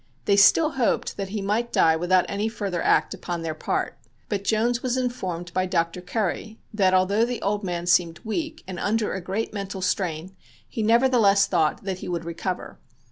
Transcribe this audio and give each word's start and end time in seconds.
They 0.25 0.35
still 0.35 0.71
hoped 0.71 1.15
that 1.17 1.29
he 1.29 1.43
might 1.43 1.71
die 1.71 1.95
without 1.95 2.25
any 2.27 2.47
further 2.47 2.81
act 2.81 3.13
upon 3.13 3.43
their 3.43 3.53
part, 3.53 3.99
but 4.29 4.43
Jones 4.43 4.81
was 4.81 4.97
informed 4.97 5.53
by 5.53 5.67
Dr. 5.67 6.01
Curry 6.01 6.57
that, 6.73 6.91
although 6.95 7.23
the 7.23 7.39
old 7.43 7.63
man 7.63 7.85
seemed 7.85 8.17
weak 8.23 8.63
and 8.67 8.79
under 8.79 9.13
a 9.13 9.21
great 9.21 9.53
mental 9.53 9.79
strain, 9.83 10.35
he 10.67 10.81
nevertheless 10.81 11.45
thought 11.45 11.83
that 11.83 11.99
he 11.99 12.07
would 12.09 12.25
recover. 12.25 12.79